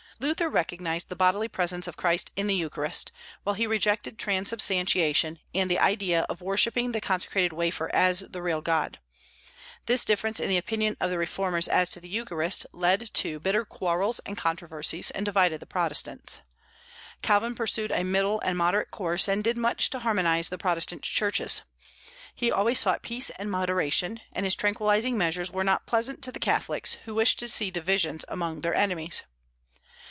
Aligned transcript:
Luther 0.21 0.49
recognized 0.49 1.09
the 1.09 1.15
bodily 1.15 1.47
presence 1.47 1.87
of 1.87 1.97
Christ 1.97 2.29
in 2.35 2.45
the 2.45 2.53
Eucharist, 2.53 3.11
while 3.43 3.55
he 3.55 3.65
rejected 3.65 4.19
transubstantiation 4.19 5.39
and 5.55 5.67
the 5.69 5.79
idea 5.79 6.27
of 6.29 6.43
worshipping 6.43 6.91
the 6.91 7.01
consecrated 7.01 7.51
wafer 7.51 7.89
as 7.91 8.19
the 8.19 8.39
real 8.43 8.61
God. 8.61 8.99
This 9.87 10.05
difference 10.05 10.39
in 10.39 10.47
the 10.47 10.59
opinion 10.59 10.95
of 11.01 11.09
the 11.09 11.17
reformers 11.17 11.67
as 11.67 11.89
to 11.89 11.99
the 11.99 12.07
Eucharist 12.07 12.67
led 12.71 13.11
to 13.15 13.39
bitter 13.39 13.65
quarrels 13.65 14.19
and 14.19 14.37
controversies, 14.37 15.09
and 15.09 15.25
divided 15.25 15.59
the 15.59 15.65
Protestants. 15.65 16.41
Calvin 17.23 17.55
pursued 17.55 17.91
a 17.91 18.03
middle 18.03 18.39
and 18.41 18.59
moderate 18.59 18.91
course, 18.91 19.27
and 19.27 19.43
did 19.43 19.57
much 19.57 19.89
to 19.89 19.97
harmonize 20.01 20.49
the 20.49 20.57
Protestant 20.59 21.01
churches. 21.01 21.63
He 22.35 22.51
always 22.51 22.77
sought 22.79 23.01
peace 23.01 23.31
and 23.31 23.49
moderation; 23.49 24.19
and 24.33 24.45
his 24.45 24.53
tranquillizing 24.53 25.17
measures 25.17 25.49
were 25.49 25.63
not 25.63 25.87
pleasant 25.87 26.21
to 26.25 26.31
the 26.31 26.39
Catholics, 26.39 26.93
who 27.05 27.15
wished 27.15 27.39
to 27.39 27.49
see 27.49 27.71
divisions 27.71 28.23
among 28.27 28.61
their 28.61 28.75
enemies. 28.75 29.23